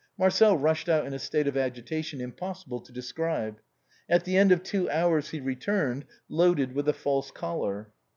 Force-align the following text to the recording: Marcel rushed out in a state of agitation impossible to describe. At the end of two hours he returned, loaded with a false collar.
Marcel 0.17 0.57
rushed 0.57 0.89
out 0.89 1.05
in 1.05 1.13
a 1.13 1.19
state 1.19 1.45
of 1.45 1.55
agitation 1.55 2.21
impossible 2.21 2.81
to 2.81 2.91
describe. 2.91 3.59
At 4.09 4.23
the 4.25 4.35
end 4.35 4.51
of 4.51 4.63
two 4.63 4.89
hours 4.89 5.29
he 5.29 5.39
returned, 5.39 6.05
loaded 6.27 6.73
with 6.73 6.89
a 6.89 6.93
false 6.93 7.29
collar. 7.29 7.91